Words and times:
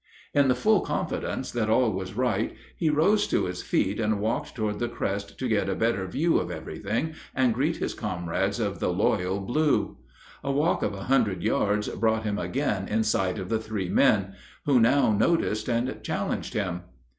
In 0.33 0.47
the 0.47 0.55
full 0.55 0.79
confidence 0.81 1.51
that 1.51 1.69
all 1.69 1.91
was 1.91 2.15
right 2.15 2.55
he 2.75 2.89
rose 2.89 3.27
to 3.27 3.45
his 3.45 3.61
feet 3.61 3.99
and 3.99 4.19
walked 4.19 4.55
toward 4.55 4.79
the 4.79 4.89
crest 4.89 5.37
to 5.37 5.47
get 5.47 5.69
a 5.69 5.75
better 5.75 6.07
view 6.07 6.39
of 6.39 6.49
everything 6.49 7.13
and 7.35 7.53
greet 7.53 7.77
his 7.77 7.93
comrades 7.93 8.59
of 8.59 8.79
the 8.79 8.91
loyal 8.91 9.39
blue. 9.41 9.99
A 10.43 10.51
walk 10.51 10.81
of 10.81 10.95
a 10.95 11.03
hundred 11.03 11.43
yards 11.43 11.87
brought 11.87 12.23
him 12.23 12.39
again 12.39 12.87
in 12.87 13.03
sight 13.03 13.37
of 13.37 13.49
the 13.49 13.59
three 13.59 13.89
men, 13.89 14.33
who 14.65 14.79
now 14.79 15.11
noticed 15.11 15.69
and 15.69 16.01
challenged 16.03 16.55
him. 16.55 16.81